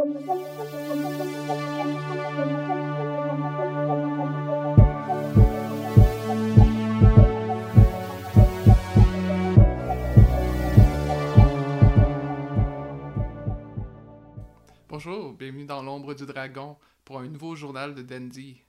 Bonjour, 0.00 0.16
bienvenue 15.34 15.66
dans 15.66 15.82
l'ombre 15.82 16.14
du 16.14 16.24
dragon 16.24 16.78
pour 17.04 17.18
un 17.18 17.28
nouveau 17.28 17.54
journal 17.54 17.94
de 17.94 18.00
Dandy 18.00 18.62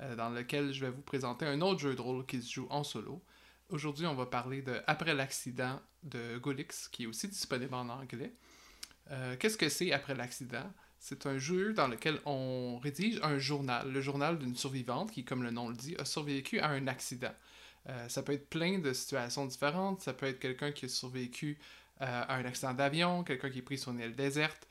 euh, 0.00 0.16
dans 0.16 0.30
lequel 0.30 0.72
je 0.72 0.86
vais 0.86 0.90
vous 0.90 1.02
présenter 1.02 1.44
un 1.44 1.60
autre 1.60 1.80
jeu 1.80 1.94
de 1.94 2.00
rôle 2.00 2.24
qui 2.24 2.40
se 2.40 2.50
joue 2.50 2.66
en 2.70 2.84
solo. 2.84 3.22
Aujourd'hui, 3.68 4.06
on 4.06 4.14
va 4.14 4.24
parler 4.24 4.62
de 4.62 4.80
Après 4.86 5.14
l'accident 5.14 5.78
de 6.04 6.38
Golix 6.38 6.88
qui 6.88 7.02
est 7.02 7.06
aussi 7.06 7.28
disponible 7.28 7.74
en 7.74 7.90
anglais. 7.90 8.32
Euh, 9.10 9.36
Qu'est-ce 9.38 9.58
que 9.58 9.68
c'est 9.68 9.92
Après 9.92 10.14
l'accident? 10.14 10.72
C'est 10.98 11.26
un 11.26 11.38
jeu 11.38 11.72
dans 11.72 11.88
lequel 11.88 12.20
on 12.26 12.78
rédige 12.78 13.18
un 13.22 13.38
journal, 13.38 13.90
le 13.90 14.00
journal 14.00 14.38
d'une 14.38 14.54
survivante 14.54 15.10
qui, 15.10 15.24
comme 15.24 15.42
le 15.42 15.50
nom 15.50 15.68
le 15.68 15.74
dit, 15.74 15.96
a 15.98 16.04
survécu 16.04 16.60
à 16.60 16.68
un 16.68 16.86
accident. 16.86 17.32
Euh, 17.88 18.08
ça 18.08 18.22
peut 18.22 18.32
être 18.32 18.48
plein 18.50 18.78
de 18.78 18.92
situations 18.92 19.46
différentes. 19.46 20.02
Ça 20.02 20.12
peut 20.12 20.26
être 20.26 20.38
quelqu'un 20.38 20.72
qui 20.72 20.84
a 20.84 20.88
survécu 20.88 21.58
euh, 22.02 22.04
à 22.06 22.34
un 22.36 22.44
accident 22.44 22.74
d'avion, 22.74 23.24
quelqu'un 23.24 23.50
qui 23.50 23.58
est 23.58 23.62
pris 23.62 23.82
une 23.86 23.98
île 23.98 24.14
déserte, 24.14 24.68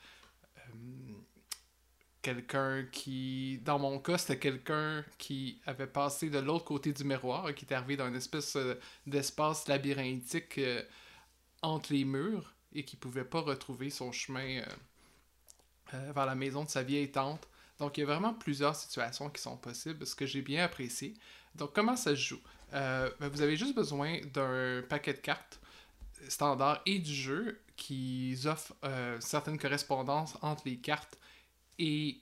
quelqu'un 2.22 2.84
qui, 2.92 3.58
dans 3.64 3.78
mon 3.78 3.98
cas, 3.98 4.18
c'était 4.18 4.38
quelqu'un 4.38 5.04
qui 5.18 5.60
avait 5.66 5.86
passé 5.86 6.30
de 6.30 6.38
l'autre 6.38 6.64
côté 6.64 6.92
du 6.92 7.02
miroir, 7.02 7.52
qui 7.54 7.64
était 7.64 7.74
arrivé 7.74 7.96
dans 7.96 8.06
une 8.06 8.16
espèce 8.16 8.56
d'espace 9.06 9.66
labyrinthique 9.66 10.60
entre 11.62 11.92
les 11.92 12.04
murs 12.04 12.54
et 12.72 12.84
qui 12.84 12.96
pouvait 12.96 13.24
pas 13.24 13.40
retrouver 13.40 13.90
son 13.90 14.12
chemin 14.12 14.58
euh, 14.58 14.64
euh, 15.94 16.12
vers 16.12 16.26
la 16.26 16.34
maison 16.34 16.64
de 16.64 16.68
sa 16.68 16.82
vieille 16.82 17.10
tante. 17.10 17.48
Donc, 17.78 17.96
il 17.96 18.00
y 18.00 18.02
a 18.02 18.06
vraiment 18.06 18.34
plusieurs 18.34 18.76
situations 18.76 19.30
qui 19.30 19.40
sont 19.40 19.56
possibles, 19.56 20.06
ce 20.06 20.14
que 20.14 20.26
j'ai 20.26 20.42
bien 20.42 20.64
apprécié. 20.64 21.14
Donc, 21.54 21.72
comment 21.74 21.96
ça 21.96 22.10
se 22.10 22.20
joue? 22.20 22.40
Euh, 22.74 23.10
ben, 23.20 23.28
Vous 23.28 23.42
avez 23.42 23.56
juste 23.56 23.74
besoin 23.74 24.20
d'un 24.32 24.82
paquet 24.88 25.14
de 25.14 25.18
cartes 25.18 25.60
standard 26.28 26.82
et 26.84 26.98
du 26.98 27.14
jeu 27.14 27.60
qui 27.76 28.38
offre 28.44 28.74
certaines 29.20 29.58
correspondances 29.58 30.36
entre 30.42 30.64
les 30.66 30.76
cartes 30.76 31.16
et 31.78 32.20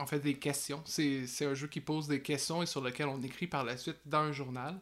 en 0.00 0.06
fait 0.06 0.20
des 0.20 0.38
questions. 0.38 0.82
C'est 0.86 1.44
un 1.44 1.52
jeu 1.52 1.66
qui 1.66 1.80
pose 1.82 2.08
des 2.08 2.22
questions 2.22 2.62
et 2.62 2.66
sur 2.66 2.80
lequel 2.80 3.08
on 3.08 3.20
écrit 3.20 3.46
par 3.46 3.62
la 3.62 3.76
suite 3.76 3.98
dans 4.06 4.20
un 4.20 4.32
journal. 4.32 4.80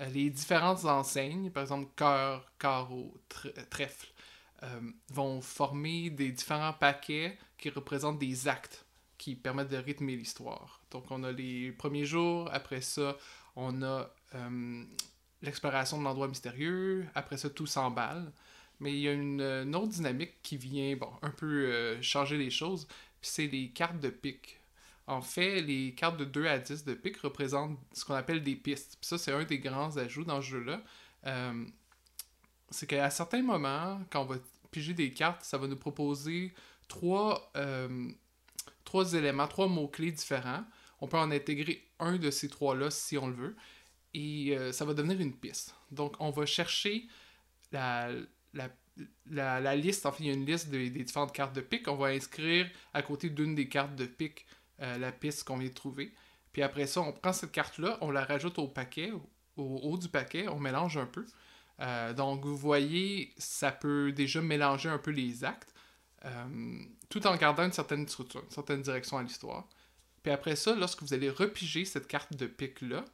Euh, 0.00 0.06
les 0.10 0.30
différentes 0.30 0.84
enseignes, 0.84 1.50
par 1.50 1.62
exemple 1.62 1.88
cœur, 1.96 2.50
carreau, 2.58 3.14
trèfle, 3.70 4.08
euh, 4.62 4.80
vont 5.10 5.40
former 5.40 6.10
des 6.10 6.30
différents 6.32 6.72
paquets 6.72 7.38
qui 7.58 7.70
représentent 7.70 8.18
des 8.18 8.48
actes 8.48 8.84
qui 9.18 9.34
permettent 9.34 9.70
de 9.70 9.78
rythmer 9.78 10.16
l'histoire. 10.16 10.80
Donc 10.90 11.10
on 11.10 11.24
a 11.24 11.32
les 11.32 11.72
premiers 11.72 12.04
jours, 12.04 12.50
après 12.52 12.82
ça 12.82 13.16
on 13.54 13.82
a 13.82 14.10
euh, 14.34 14.84
l'exploration 15.40 15.98
de 15.98 16.04
l'endroit 16.04 16.28
mystérieux, 16.28 17.06
après 17.14 17.38
ça 17.38 17.48
tout 17.48 17.66
s'emballe. 17.66 18.30
Mais 18.78 18.92
il 18.92 18.98
y 18.98 19.08
a 19.08 19.12
une, 19.12 19.74
autre 19.74 19.88
dynamique 19.88 20.42
qui 20.42 20.58
vient 20.58 20.98
un 21.22 21.30
peu 21.30 21.96
changer 22.02 22.36
les 22.36 22.50
choses, 22.50 22.86
c'est 23.22 23.46
les 23.46 23.70
cartes 23.70 24.00
de 24.00 24.10
pique. 24.10 24.60
En 25.06 25.22
fait, 25.22 25.60
les 25.60 25.94
cartes 25.94 26.16
de 26.16 26.24
2 26.24 26.46
à 26.46 26.58
10 26.58 26.84
de 26.84 26.94
pique 26.94 27.18
représentent 27.18 27.78
ce 27.92 28.04
qu'on 28.04 28.14
appelle 28.14 28.42
des 28.42 28.56
pistes. 28.56 28.96
Puis 29.00 29.06
ça, 29.08 29.18
c'est 29.18 29.32
un 29.32 29.44
des 29.44 29.58
grands 29.58 29.96
ajouts 29.96 30.24
dans 30.24 30.42
ce 30.42 30.48
jeu-là. 30.48 30.82
Euh, 31.26 31.64
c'est 32.70 32.88
qu'à 32.88 33.08
certains 33.10 33.42
moments, 33.42 34.00
quand 34.10 34.22
on 34.22 34.26
va 34.26 34.36
piger 34.72 34.94
des 34.94 35.12
cartes, 35.12 35.44
ça 35.44 35.58
va 35.58 35.68
nous 35.68 35.76
proposer 35.76 36.52
trois, 36.88 37.52
euh, 37.56 38.10
trois 38.84 39.14
éléments, 39.14 39.46
trois 39.46 39.68
mots-clés 39.68 40.10
différents. 40.10 40.64
On 41.00 41.06
peut 41.06 41.18
en 41.18 41.30
intégrer 41.30 41.86
un 42.00 42.16
de 42.16 42.30
ces 42.32 42.48
trois-là 42.48 42.90
si 42.90 43.16
on 43.16 43.28
le 43.28 43.34
veut. 43.34 43.56
Et 44.12 44.56
euh, 44.56 44.72
ça 44.72 44.84
va 44.84 44.94
devenir 44.94 45.20
une 45.20 45.34
piste. 45.34 45.74
Donc, 45.92 46.16
on 46.18 46.30
va 46.30 46.46
chercher 46.46 47.06
la, 47.70 48.08
la, 48.54 48.70
la, 49.60 49.76
liste. 49.76 50.04
En 50.06 50.10
fait, 50.10 50.24
il 50.24 50.26
y 50.26 50.30
a 50.30 50.32
une 50.32 50.46
liste 50.46 50.68
des, 50.68 50.90
des 50.90 51.04
différentes 51.04 51.32
cartes 51.32 51.54
de 51.54 51.60
pique. 51.60 51.86
On 51.86 51.96
va 51.96 52.08
inscrire 52.08 52.68
à 52.92 53.02
côté 53.02 53.30
d'une 53.30 53.54
des 53.54 53.68
cartes 53.68 53.94
de 53.94 54.06
pique 54.06 54.46
euh, 54.80 54.98
la 54.98 55.12
piste 55.12 55.44
qu'on 55.44 55.56
vient 55.56 55.68
de 55.68 55.74
trouver. 55.74 56.12
Puis 56.52 56.62
après 56.62 56.86
ça, 56.86 57.00
on 57.00 57.12
prend 57.12 57.32
cette 57.32 57.52
carte-là, 57.52 57.98
on 58.00 58.10
la 58.10 58.24
rajoute 58.24 58.58
au 58.58 58.68
paquet, 58.68 59.12
au 59.56 59.80
haut 59.82 59.98
du 59.98 60.08
paquet, 60.08 60.48
on 60.48 60.58
mélange 60.58 60.96
un 60.96 61.06
peu. 61.06 61.24
Euh, 61.80 62.12
donc, 62.14 62.44
vous 62.44 62.56
voyez, 62.56 63.32
ça 63.36 63.72
peut 63.72 64.12
déjà 64.12 64.40
mélanger 64.40 64.88
un 64.88 64.98
peu 64.98 65.10
les 65.10 65.44
actes, 65.44 65.74
euh, 66.24 66.78
tout 67.08 67.26
en 67.26 67.36
gardant 67.36 67.64
une 67.64 67.72
certaine 67.72 68.08
structure, 68.08 68.42
une 68.42 68.50
certaine 68.50 68.82
direction 68.82 69.18
à 69.18 69.22
l'histoire. 69.22 69.68
Puis 70.22 70.32
après 70.32 70.56
ça, 70.56 70.74
lorsque 70.74 71.02
vous 71.02 71.14
allez 71.14 71.30
repiger 71.30 71.84
cette 71.84 72.08
carte 72.08 72.34
de 72.34 72.46
pique-là, 72.46 73.04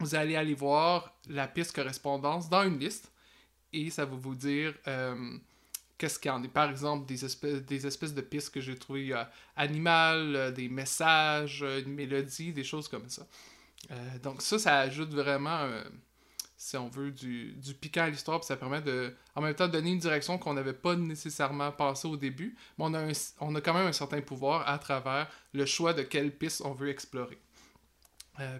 vous 0.00 0.14
allez 0.14 0.36
aller 0.36 0.54
voir 0.54 1.14
la 1.28 1.46
piste 1.46 1.74
correspondance 1.74 2.48
dans 2.48 2.64
une 2.64 2.78
liste 2.78 3.12
et 3.72 3.90
ça 3.90 4.04
va 4.04 4.16
vous 4.16 4.34
dire 4.34 4.74
qu'est-ce 5.98 6.18
qu'il 6.18 6.30
y 6.30 6.32
en 6.32 6.42
est. 6.42 6.48
Par 6.48 6.70
exemple, 6.70 7.06
des 7.06 7.24
espèces, 7.24 8.14
de 8.14 8.20
pistes 8.20 8.50
que 8.52 8.60
j'ai 8.60 8.74
trouvées 8.76 9.12
euh, 9.12 9.24
animales, 9.56 10.36
euh, 10.36 10.50
des 10.50 10.68
messages, 10.68 11.62
euh, 11.62 11.82
une 11.82 11.94
mélodie, 11.94 12.52
des 12.52 12.64
choses 12.64 12.88
comme 12.88 13.08
ça. 13.08 13.26
Donc 14.22 14.40
ça, 14.40 14.58
ça 14.58 14.78
ajoute 14.78 15.12
vraiment, 15.12 15.68
si 16.56 16.74
on 16.78 16.88
veut, 16.88 17.10
du, 17.10 17.54
piquant 17.78 18.04
à 18.04 18.08
l'histoire, 18.08 18.40
puis 18.40 18.46
ça 18.46 18.56
permet 18.56 18.80
de, 18.80 19.14
en 19.34 19.42
même 19.42 19.54
temps, 19.54 19.68
donner 19.68 19.90
une 19.90 19.98
direction 19.98 20.38
qu'on 20.38 20.54
n'avait 20.54 20.72
pas 20.72 20.96
nécessairement 20.96 21.70
pensé 21.70 22.08
au 22.08 22.16
début, 22.16 22.56
mais 22.78 22.86
on 22.86 22.94
a, 22.94 23.34
on 23.40 23.54
a 23.54 23.60
quand 23.60 23.74
même 23.74 23.86
un 23.86 23.92
certain 23.92 24.22
pouvoir 24.22 24.66
à 24.66 24.78
travers 24.78 25.30
le 25.52 25.66
choix 25.66 25.92
de 25.92 26.00
quelle 26.00 26.34
piste 26.34 26.62
on 26.64 26.72
veut 26.72 26.88
explorer. 26.88 27.38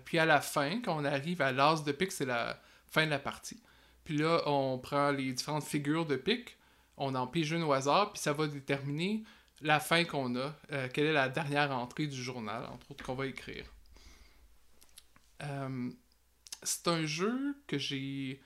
Puis 0.04 0.18
à 0.18 0.26
la 0.26 0.42
fin, 0.42 0.82
quand 0.82 0.94
on 1.00 1.06
arrive 1.06 1.40
à 1.40 1.52
l'as 1.52 1.82
de 1.82 1.92
pique, 1.92 2.12
c'est 2.12 2.26
la 2.26 2.60
fin 2.86 3.06
de 3.06 3.10
la 3.10 3.18
partie. 3.18 3.62
Puis 4.04 4.18
là, 4.18 4.42
on 4.44 4.78
prend 4.78 5.10
les 5.10 5.32
différentes 5.32 5.64
figures 5.64 6.04
de 6.04 6.16
pique, 6.16 6.58
on 6.96 7.14
en 7.14 7.26
pige 7.26 7.52
une 7.52 7.62
au 7.62 7.72
hasard, 7.72 8.12
puis 8.12 8.22
ça 8.22 8.32
va 8.32 8.46
déterminer 8.46 9.24
la 9.60 9.80
fin 9.80 10.04
qu'on 10.04 10.36
a, 10.36 10.54
euh, 10.72 10.88
quelle 10.92 11.06
est 11.06 11.12
la 11.12 11.28
dernière 11.28 11.70
entrée 11.72 12.06
du 12.06 12.22
journal, 12.22 12.64
entre 12.66 12.90
autres, 12.90 13.04
qu'on 13.04 13.14
va 13.14 13.26
écrire. 13.26 13.64
Euh, 15.42 15.90
c'est 16.62 16.88
un 16.88 17.06
jeu 17.06 17.56
que 17.66 17.78
j'ai 17.78 18.40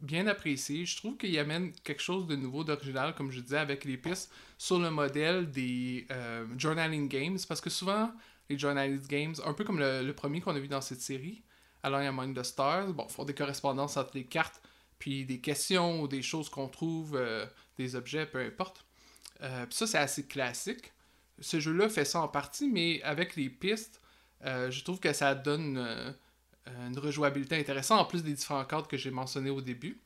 bien 0.00 0.26
apprécié. 0.26 0.84
Je 0.84 0.96
trouve 0.96 1.16
qu'il 1.16 1.36
amène 1.38 1.72
quelque 1.84 2.02
chose 2.02 2.26
de 2.26 2.36
nouveau, 2.36 2.64
d'original, 2.64 3.14
comme 3.14 3.30
je 3.30 3.40
disais, 3.40 3.58
avec 3.58 3.84
les 3.84 3.96
pistes 3.96 4.32
sur 4.58 4.78
le 4.78 4.90
modèle 4.90 5.50
des 5.50 6.06
euh, 6.10 6.46
journaling 6.58 7.08
games, 7.08 7.38
parce 7.48 7.60
que 7.60 7.70
souvent, 7.70 8.12
les 8.48 8.58
journaling 8.58 9.00
games, 9.06 9.34
un 9.44 9.54
peu 9.54 9.64
comme 9.64 9.78
le, 9.78 10.12
premier 10.12 10.40
qu'on 10.40 10.54
a 10.54 10.60
vu 10.60 10.68
dans 10.68 10.80
cette 10.80 11.00
série, 11.00 11.42
Along 11.82 12.06
Among 12.06 12.34
the 12.34 12.42
Stars, 12.42 12.92
bon, 12.92 13.08
font 13.08 13.24
des 13.24 13.34
correspondances 13.34 13.96
entre 13.96 14.12
les 14.14 14.24
cartes, 14.24 14.60
puis 14.98 15.24
des 15.24 15.40
questions 15.40 16.02
ou 16.02 16.08
des 16.08 16.22
choses 16.22 16.48
qu'on 16.48 16.68
trouve, 16.68 17.16
euh, 17.16 17.46
des 17.76 17.96
objets, 17.96 18.26
peu 18.26 18.38
importe. 18.38 18.84
Euh, 19.42 19.66
ça, 19.70 19.86
c'est 19.86 19.98
assez 19.98 20.26
classique. 20.26 20.92
Ce 21.40 21.60
jeu-là 21.60 21.88
fait 21.88 22.04
ça 22.04 22.20
en 22.20 22.28
partie, 22.28 22.68
mais 22.68 23.02
avec 23.02 23.36
les 23.36 23.50
pistes, 23.50 24.00
euh, 24.44 24.70
je 24.70 24.84
trouve 24.84 25.00
que 25.00 25.12
ça 25.12 25.34
donne 25.34 26.14
une 26.66 26.98
rejouabilité 26.98 27.58
intéressante, 27.58 28.00
en 28.00 28.04
plus 28.04 28.22
des 28.22 28.32
différents 28.32 28.64
cadres 28.64 28.86
que 28.86 28.96
j'ai 28.96 29.10
mentionnés 29.10 29.50
au 29.50 29.60
début. 29.60 30.00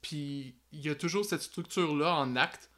Puis 0.00 0.54
il 0.72 0.80
y 0.80 0.88
a 0.88 0.94
toujours 0.94 1.24
cette 1.24 1.42
structure-là 1.42 2.14
en 2.14 2.36
acte 2.36 2.70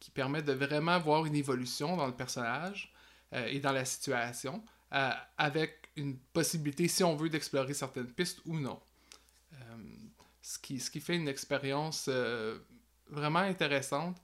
qui 0.00 0.10
permet 0.10 0.42
de 0.42 0.52
vraiment 0.52 0.98
voir 0.98 1.26
une 1.26 1.34
évolution 1.34 1.96
dans 1.96 2.06
le 2.06 2.14
personnage 2.14 2.94
et 3.32 3.60
dans 3.60 3.72
la 3.72 3.84
situation, 3.84 4.64
avec 4.90 5.90
une 5.96 6.16
possibilité, 6.16 6.88
si 6.88 7.04
on 7.04 7.16
veut, 7.16 7.28
d'explorer 7.28 7.74
certaines 7.74 8.10
pistes 8.10 8.40
ou 8.46 8.58
non. 8.58 8.80
Ce, 10.42 10.58
qui, 10.58 10.80
ce 10.80 10.90
qui 10.90 11.00
fait 11.00 11.16
une 11.16 11.28
expérience 11.28 12.06
euh, 12.08 12.58
vraiment 13.08 13.40
intéressante. 13.40 14.16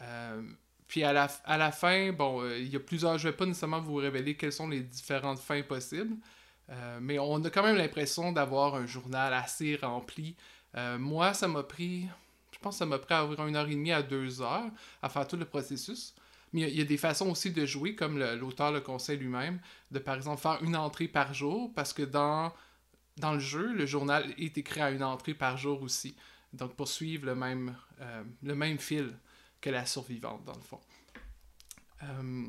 Euh, 0.00 0.42
puis 0.88 1.04
à 1.04 1.12
la, 1.12 1.28
à 1.44 1.58
la 1.58 1.70
fin, 1.72 2.12
bon, 2.12 2.42
euh, 2.42 2.58
il 2.58 2.68
y 2.68 2.76
a 2.76 2.80
plusieurs. 2.80 3.18
Je 3.18 3.28
vais 3.28 3.36
pas 3.36 3.46
nécessairement 3.46 3.80
vous 3.80 3.96
révéler 3.96 4.36
quelles 4.36 4.52
sont 4.52 4.68
les 4.68 4.80
différentes 4.80 5.38
fins 5.38 5.62
possibles, 5.62 6.16
mais 7.00 7.18
on 7.18 7.42
a 7.44 7.50
quand 7.50 7.64
même 7.64 7.76
l'impression 7.76 8.30
d'avoir 8.30 8.76
un 8.76 8.86
journal 8.86 9.34
assez 9.34 9.74
rempli. 9.76 10.36
Moi, 10.98 11.34
ça 11.34 11.48
m'a 11.48 11.64
pris, 11.64 12.06
je 12.52 12.58
pense 12.60 12.76
que 12.76 12.78
ça 12.78 12.86
m'a 12.86 12.98
pris 13.00 13.12
à 13.12 13.24
ouvrir 13.24 13.44
une 13.46 13.56
heure 13.56 13.66
et 13.68 13.74
demie 13.74 13.90
à 13.90 14.02
deux 14.02 14.40
heures 14.40 14.70
à 15.02 15.08
faire 15.08 15.26
tout 15.26 15.36
le 15.36 15.44
processus. 15.44 16.14
Mais 16.52 16.62
il 16.62 16.78
y 16.78 16.80
a- 16.80 16.84
des 16.84 16.96
façons 16.96 17.28
aussi 17.30 17.50
de 17.50 17.66
jouer, 17.66 17.94
comme 17.96 18.18
l'auteur 18.18 18.70
le 18.70 18.80
conseille 18.80 19.18
lui-même, 19.18 19.60
de 19.90 19.98
par 19.98 20.14
exemple 20.16 20.40
faire 20.40 20.62
une 20.62 20.76
entrée 20.76 21.08
par 21.08 21.34
jour, 21.34 21.72
parce 21.74 21.92
que 21.92 22.02
dans, 22.02 22.52
dans 23.16 23.34
le 23.34 23.40
jeu, 23.40 23.72
le 23.72 23.86
journal 23.86 24.34
est 24.38 24.56
écrit 24.58 24.80
à 24.80 24.90
une 24.90 25.02
entrée 25.02 25.34
par 25.34 25.56
jour 25.56 25.82
aussi. 25.82 26.14
Donc 26.52 26.74
pour 26.74 26.88
suivre 26.88 27.26
le 27.26 27.34
même, 27.34 27.76
euh, 28.00 28.22
le 28.42 28.54
même 28.54 28.78
fil 28.78 29.16
que 29.60 29.70
la 29.70 29.86
survivante, 29.86 30.44
dans 30.44 30.54
le 30.54 30.60
fond. 30.60 30.80
Euh, 32.02 32.48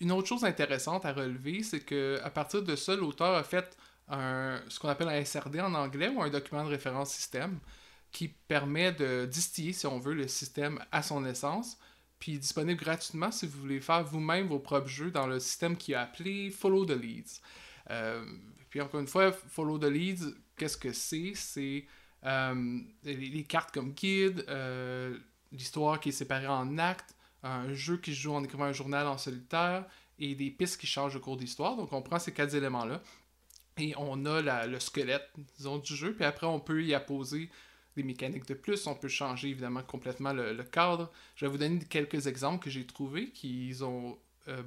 une 0.00 0.12
autre 0.12 0.28
chose 0.28 0.44
intéressante 0.44 1.04
à 1.04 1.12
relever, 1.12 1.62
c'est 1.62 1.80
que 1.80 2.20
à 2.22 2.30
partir 2.30 2.62
de 2.62 2.76
ça, 2.76 2.94
l'auteur 2.94 3.34
a 3.34 3.42
fait 3.42 3.76
un, 4.08 4.60
ce 4.68 4.78
qu'on 4.78 4.88
appelle 4.88 5.08
un 5.08 5.24
SRD 5.24 5.60
en 5.60 5.74
anglais 5.74 6.08
ou 6.08 6.22
un 6.22 6.30
document 6.30 6.64
de 6.64 6.70
référence 6.70 7.12
système. 7.12 7.58
qui 8.12 8.28
permet 8.28 8.92
de 8.92 9.26
distiller, 9.26 9.74
si 9.74 9.86
on 9.86 9.98
veut, 9.98 10.14
le 10.14 10.28
système 10.28 10.82
à 10.90 11.02
son 11.02 11.24
essence. 11.26 11.76
Puis 12.18 12.38
disponible 12.38 12.80
gratuitement 12.80 13.30
si 13.30 13.46
vous 13.46 13.60
voulez 13.60 13.80
faire 13.80 14.02
vous-même 14.04 14.46
vos 14.48 14.58
propres 14.58 14.88
jeux 14.88 15.10
dans 15.10 15.26
le 15.26 15.38
système 15.38 15.76
qui 15.76 15.92
est 15.92 15.96
appelé 15.96 16.50
Follow 16.50 16.86
the 16.86 16.92
Leads. 16.92 17.42
Euh, 17.90 18.24
puis 18.70 18.80
encore 18.80 19.00
une 19.00 19.06
fois, 19.06 19.32
Follow 19.32 19.78
the 19.78 19.84
Leads, 19.84 20.34
qu'est-ce 20.56 20.76
que 20.76 20.92
c'est? 20.92 21.32
C'est 21.34 21.84
euh, 22.24 22.80
les, 23.04 23.44
cartes 23.44 23.72
comme 23.72 23.92
guide, 23.92 24.44
euh, 24.48 25.16
l'histoire 25.52 26.00
qui 26.00 26.10
est 26.10 26.12
séparée 26.12 26.48
en 26.48 26.78
actes, 26.78 27.14
un 27.42 27.72
jeu 27.72 27.98
qui 27.98 28.14
se 28.14 28.20
joue 28.20 28.34
en 28.34 28.42
écrivant 28.42 28.64
un 28.64 28.72
journal 28.72 29.06
en 29.06 29.18
solitaire 29.18 29.84
et 30.18 30.34
des 30.34 30.50
pistes 30.50 30.80
qui 30.80 30.86
changent 30.86 31.16
au 31.16 31.20
cours 31.20 31.36
d'histoire. 31.36 31.76
Donc 31.76 31.92
on 31.92 32.02
prend 32.02 32.18
ces 32.18 32.32
quatre 32.32 32.54
éléments-là 32.54 33.02
et 33.78 33.94
on 33.98 34.24
a 34.24 34.66
le 34.66 34.80
squelette, 34.80 35.30
du 35.58 35.94
jeu. 35.94 36.14
Puis 36.14 36.24
après, 36.24 36.46
on 36.46 36.58
peut 36.58 36.82
y 36.82 36.94
apposer 36.94 37.50
des 37.94 38.02
mécaniques 38.02 38.46
de 38.46 38.54
plus. 38.54 38.86
On 38.86 38.94
peut 38.94 39.08
changer 39.08 39.50
évidemment 39.50 39.82
complètement 39.82 40.32
le, 40.32 40.62
cadre. 40.64 41.10
Je 41.36 41.44
vais 41.44 41.50
vous 41.50 41.58
donner 41.58 41.78
quelques 41.80 42.26
exemples 42.26 42.64
que 42.64 42.70
j'ai 42.70 42.86
trouvés 42.86 43.30
qui 43.30 43.72
ont 43.82 44.18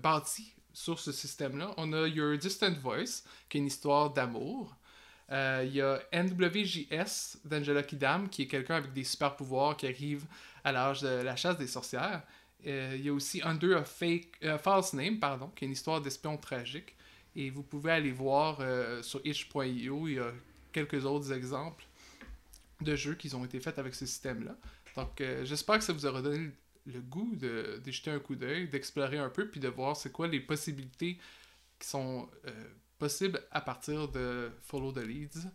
bâti 0.01 0.53
sur 0.79 0.99
ce 0.99 1.11
système-là. 1.11 1.73
On 1.75 1.91
a 1.91 2.07
Your 2.07 2.37
Distant 2.37 2.73
Voice, 2.81 3.23
qui 3.49 3.57
est 3.57 3.61
une 3.61 3.67
histoire 3.67 4.11
d'amour. 4.11 4.75
Euh, 5.31 5.63
il 5.65 5.75
y 5.75 5.81
a 5.81 5.99
NWJS 6.13 7.39
d'Angela 7.43 7.83
Kidam, 7.83 8.29
qui 8.29 8.43
est 8.43 8.47
quelqu'un 8.47 8.75
avec 8.75 8.93
des 8.93 9.03
super 9.03 9.35
pouvoirs 9.35 9.75
qui 9.75 9.87
arrive 9.87 10.25
à 10.63 10.71
l'âge 10.71 11.01
de 11.01 11.09
la 11.09 11.35
chasse 11.35 11.57
des 11.57 11.67
sorcières. 11.67 12.23
Euh, 12.65 12.93
il 12.95 13.05
y 13.05 13.09
a 13.09 13.13
aussi 13.13 13.41
Under 13.43 13.77
a 13.77 13.83
Fake, 13.83 14.39
False 14.61 14.93
Name, 14.93 15.19
pardon, 15.19 15.51
qui 15.55 15.65
est 15.65 15.67
une 15.67 15.73
histoire 15.73 16.01
d'espion 16.01 16.37
tragique. 16.37 16.95
Et 17.35 17.49
vous 17.49 17.63
pouvez 17.63 17.91
aller 17.91 18.11
voir 18.11 18.59
sur 19.03 19.21
itch.io, 19.25 20.07
il 20.07 20.13
y 20.13 20.19
a 20.19 20.31
quelques 20.71 21.05
autres 21.05 21.31
exemples 21.31 21.85
de 22.81 22.95
jeux 22.95 23.15
qui 23.15 23.33
ont 23.35 23.43
été 23.43 23.59
faits 23.59 23.77
avec 23.79 23.93
ce 23.95 24.05
système-là. 24.05 24.55
Donc, 24.95 25.21
euh, 25.21 25.45
j'espère 25.45 25.77
que 25.77 25.83
ça 25.83 25.93
vous 25.93 26.05
aura 26.05 26.21
donné 26.21 26.51
le 26.89 27.01
goût 27.01 27.35
de, 27.35 27.81
jeter 27.87 28.11
un 28.11 28.19
coup 28.19 28.35
d'œil, 28.35 28.67
d'explorer 28.67 29.17
un 29.17 29.29
peu, 29.29 29.47
puis 29.47 29.59
de 29.59 29.67
voir 29.67 29.95
c'est 29.95 30.11
quoi 30.11 30.27
les 30.27 30.39
possibilités 30.39 31.17
qui 31.79 31.87
sont 31.87 32.29
euh, 32.45 32.51
possibles 32.97 33.41
à 33.51 33.61
partir 33.61 34.07
de 34.09 34.51
Follow 34.63 34.91
the 34.91 34.97
Leads. 34.97 35.47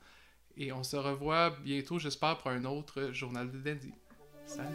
Et 0.56 0.72
on 0.72 0.82
se 0.82 0.96
revoit 0.96 1.50
bientôt, 1.62 1.98
j'espère, 1.98 2.38
pour 2.38 2.50
un 2.50 2.64
autre 2.64 3.10
journal 3.12 3.50
de 3.50 3.58
lundi. 3.58 3.92
Salut! 4.46 4.68